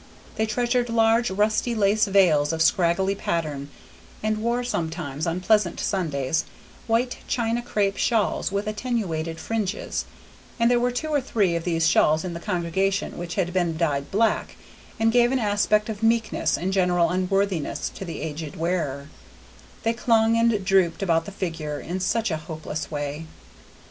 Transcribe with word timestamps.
They 0.35 0.47
treasured 0.47 0.89
large 0.89 1.29
rusty 1.29 1.75
lace 1.75 2.05
veils 2.07 2.51
of 2.51 2.63
scraggly 2.63 3.13
pattern, 3.13 3.69
and 4.23 4.39
wore 4.39 4.63
sometimes, 4.63 5.27
on 5.27 5.41
pleasant 5.41 5.79
Sundays, 5.79 6.43
white 6.87 7.17
China 7.27 7.61
crape 7.61 7.97
shawls 7.97 8.51
with 8.51 8.65
attenuated 8.65 9.39
fringes; 9.39 10.05
and 10.59 10.71
there 10.71 10.79
were 10.79 10.89
two 10.89 11.09
or 11.09 11.21
three 11.21 11.55
of 11.55 11.65
these 11.65 11.85
shawls 11.87 12.23
in 12.25 12.33
the 12.33 12.39
congregation 12.39 13.15
which 13.19 13.35
had 13.35 13.53
been 13.53 13.77
dyed 13.77 14.09
black, 14.09 14.55
and 14.99 15.11
gave 15.11 15.31
an 15.31 15.37
aspect 15.37 15.87
of 15.87 16.01
meekness 16.01 16.57
and 16.57 16.73
general 16.73 17.11
unworthiness 17.11 17.87
to 17.93 18.03
the 18.03 18.21
aged 18.21 18.55
wearer, 18.55 19.07
they 19.83 19.93
clung 19.93 20.35
and 20.35 20.65
drooped 20.65 21.03
about 21.03 21.25
the 21.25 21.31
figure 21.31 21.79
in 21.79 21.99
such 21.99 22.31
a 22.31 22.37
hopeless 22.37 22.89
way. 22.89 23.27